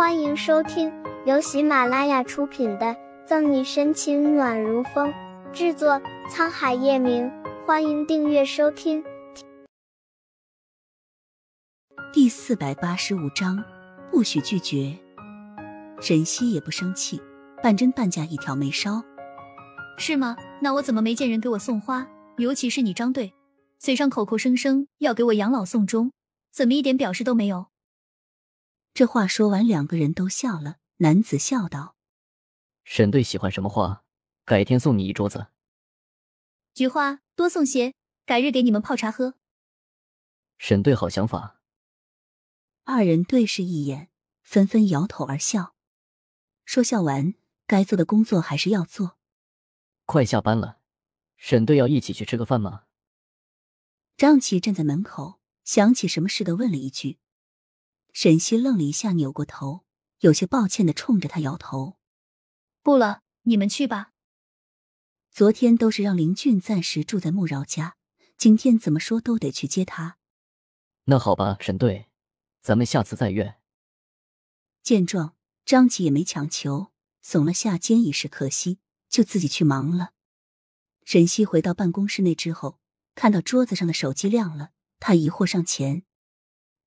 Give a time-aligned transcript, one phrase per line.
[0.00, 0.90] 欢迎收听
[1.26, 2.86] 由喜马拉雅出品的
[3.26, 5.12] 《赠你深情暖如风》，
[5.52, 7.30] 制作沧海夜明。
[7.66, 9.04] 欢迎订阅收听。
[12.14, 13.62] 第四百八十五章，
[14.10, 14.96] 不许拒绝。
[16.00, 17.20] 沈西也不生气，
[17.62, 19.04] 半真半假一条眉梢
[20.00, 20.34] ：“是吗？
[20.62, 22.08] 那我怎么没见人给我送花？
[22.38, 23.34] 尤其是你张队，
[23.78, 26.10] 嘴上口口声声要给我养老送终，
[26.50, 27.66] 怎么一点表示都没有？”
[29.00, 30.76] 这话说完，两个人都笑了。
[30.98, 31.96] 男子笑道
[32.84, 34.04] ：“沈队喜欢什么花？
[34.44, 35.46] 改天送你一桌子。
[36.74, 37.94] 菊花多送些，
[38.26, 39.36] 改日给你们泡茶喝。”
[40.58, 41.62] 沈队好想法。
[42.84, 44.10] 二人对视一眼，
[44.42, 45.74] 纷纷摇头而笑。
[46.66, 47.32] 说笑完，
[47.66, 49.16] 该做的工作还是要做。
[50.04, 50.80] 快下班了，
[51.38, 52.84] 沈队要一起去吃个饭吗？
[54.18, 57.18] 张琪站在门口，想起什么似的问了一句。
[58.12, 59.84] 沈西愣了一下，扭过头，
[60.20, 61.96] 有些抱歉的冲着他摇头
[62.82, 64.12] ：“不了，你们去吧。”
[65.30, 67.96] 昨天都是让林俊暂时住在穆饶家，
[68.36, 70.18] 今天怎么说都得去接他。
[71.04, 72.08] 那好吧，沈队，
[72.60, 73.56] 咱们下次再约。
[74.82, 76.92] 见状，张琪也没强求，
[77.24, 80.12] 耸了下肩，已是可惜，就自己去忙了。
[81.04, 82.80] 沈西回到办公室内之后，
[83.14, 86.04] 看到桌子上的手机亮了，他疑惑上前。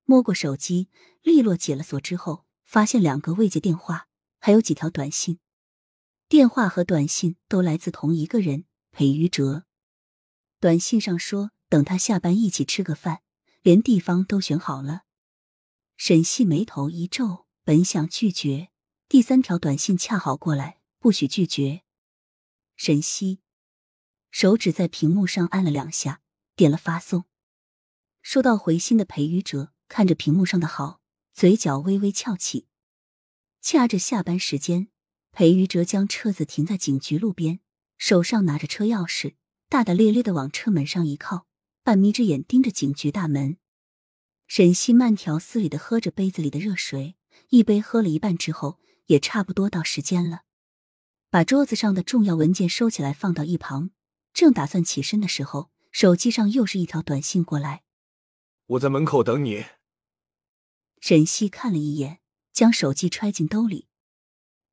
[0.06, 0.90] 摸过手机，
[1.22, 4.08] 利落解了锁之后，发现两个未接电话，
[4.40, 5.40] 还有几条短信。
[6.28, 9.66] 电话和短信都来自同一个人裴于哲。
[10.60, 13.22] 短信上说等他下班一起吃个饭，
[13.62, 15.04] 连地方都选好了。
[15.96, 18.70] 沈西眉头一皱，本想拒绝，
[19.08, 21.84] 第三条短信恰好过来，不许拒绝。
[22.76, 23.42] 沈西
[24.32, 26.22] 手指在屏幕上按了两下，
[26.56, 27.26] 点了发送。
[28.22, 29.73] 收到回信的裴于哲。
[29.96, 31.02] 看着屏幕上的好，
[31.34, 32.66] 嘴角微微翘起。
[33.62, 34.88] 掐着下班时间，
[35.32, 37.60] 裴于哲将车子停在警局路边，
[38.00, 39.36] 手上拿着车钥匙，
[39.70, 41.46] 大大咧咧的往车门上一靠，
[41.84, 43.58] 半眯着眼盯着警局大门。
[44.48, 47.16] 沈西慢条斯理的喝着杯子里的热水，
[47.50, 50.42] 一杯喝了一半之后，也差不多到时间了。
[51.30, 53.92] 把桌子上的重要文件收起来，放到一旁，
[54.34, 57.84] 正打算起身的时候，手机上又是一条短信过来
[58.66, 59.64] ：“我在门口等你。”
[61.06, 62.22] 沈西看了一眼，
[62.54, 63.90] 将手机揣进兜里。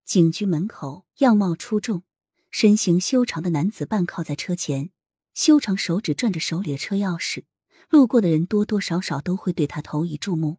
[0.04, 2.04] 警局门口，样貌出众、
[2.52, 4.92] 身形修长的男子半靠在车前，
[5.34, 7.46] 修长手指攥着手里的车钥匙。
[7.88, 10.58] 路过的人多多少少都会对他投以注目。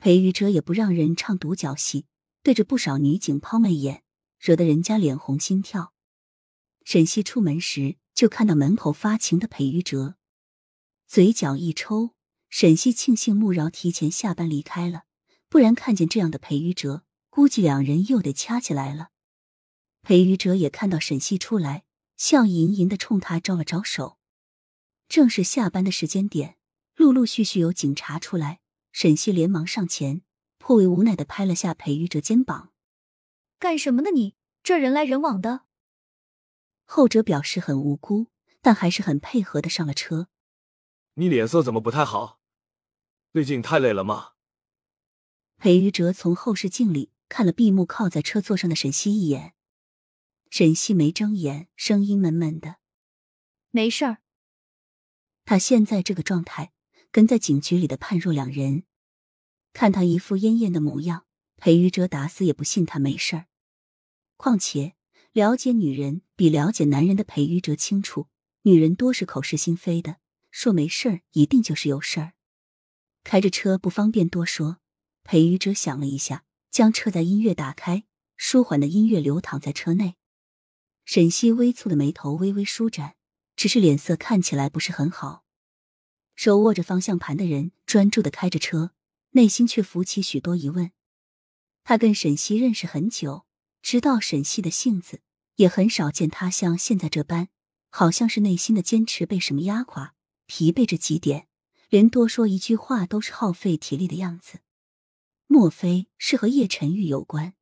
[0.00, 2.06] 裴宇哲也不让人唱独角戏，
[2.42, 4.02] 对着不少女警抛媚眼，
[4.40, 5.94] 惹得人家脸红心跳。
[6.84, 10.16] 沈西出门时就看到门口发情的裴宇哲，
[11.06, 12.16] 嘴角一抽。
[12.52, 15.04] 沈西庆幸穆饶提前下班离开了，
[15.48, 19.08] 不然看见这样的裴于哲，估计两人又得掐起来了。
[20.02, 21.84] 裴于哲也看到沈西出来，
[22.18, 24.18] 笑吟吟的冲他招了招手。
[25.08, 26.58] 正是下班的时间点，
[26.94, 28.60] 陆陆续续有警察出来，
[28.92, 30.20] 沈西连忙上前，
[30.58, 32.70] 颇为无奈的拍了下裴于哲肩膀
[33.58, 34.10] ：“干什么呢？
[34.10, 35.62] 你这人来人往的。”
[36.84, 38.26] 后者表示很无辜，
[38.60, 40.28] 但还是很配合的上了车。
[41.14, 42.40] 你脸色怎么不太好？
[43.32, 44.32] 最近太累了吗？
[45.56, 49.54] 裴于哲从后视镜里看了闭目靠在车座上的沈西一眼，
[50.50, 52.76] 沈西没睁眼，声音闷闷的
[53.72, 54.18] ：“没事儿。”
[55.46, 56.74] 他现在这个状态，
[57.10, 58.84] 跟在警局里的判若两人。
[59.72, 61.24] 看他一副恹恹的模样，
[61.56, 63.46] 裴于哲打死也不信他没事儿。
[64.36, 64.94] 况且
[65.32, 68.28] 了解女人比了解男人的裴于哲清楚，
[68.64, 70.18] 女人多是口是心非的，
[70.50, 72.34] 说没事儿一定就是有事儿。
[73.24, 74.78] 开着车不方便多说，
[75.24, 78.04] 裴宇哲想了一下，将车载音乐打开，
[78.36, 80.16] 舒缓的音乐流淌在车内。
[81.04, 83.16] 沈西微蹙的眉头微微舒展，
[83.56, 85.44] 只是脸色看起来不是很好。
[86.34, 88.92] 手握着方向盘的人专注的开着车，
[89.30, 90.92] 内心却浮起许多疑问。
[91.84, 93.46] 他跟沈西认识很久，
[93.82, 95.20] 知道沈西的性子，
[95.56, 97.48] 也很少见他像现在这般，
[97.90, 100.14] 好像是内心的坚持被什么压垮，
[100.46, 101.48] 疲惫着极点。
[101.92, 104.60] 连多说一句话都是耗费体力的样子，
[105.46, 107.52] 莫非是和叶晨玉有关？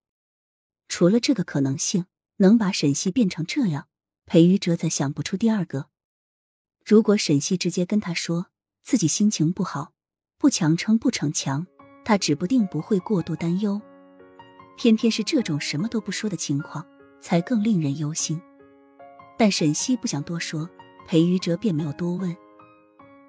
[0.86, 2.06] 除了这个可能性，
[2.36, 3.88] 能把沈西变成这样，
[4.26, 5.88] 裴于哲再想不出第二个。
[6.84, 8.46] 如果沈西直接跟他说
[8.84, 9.94] 自己心情不好，
[10.38, 11.66] 不强撑不逞强，
[12.04, 13.82] 他指不定不会过度担忧。
[14.76, 16.86] 偏偏是这种什么都不说的情况，
[17.20, 18.40] 才更令人忧心。
[19.36, 20.70] 但沈西不想多说，
[21.08, 22.36] 裴于哲便没有多问。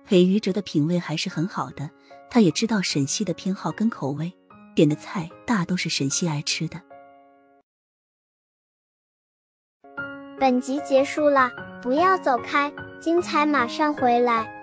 [0.06, 1.90] 裴于哲的品味还是很好的，
[2.30, 4.34] 他也知道沈西的偏好跟口味，
[4.76, 6.82] 点的菜大都是沈西爱吃的。
[10.40, 11.52] 本集结束了，
[11.82, 14.61] 不要走开，精彩马上回来。